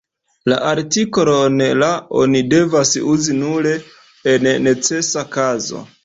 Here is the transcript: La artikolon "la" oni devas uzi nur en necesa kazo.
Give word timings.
La 0.51 0.55
artikolon 0.67 1.59
"la" 1.81 1.89
oni 2.21 2.41
devas 2.53 2.93
uzi 3.11 3.35
nur 3.41 3.67
en 4.33 4.47
necesa 4.69 5.25
kazo. 5.37 5.83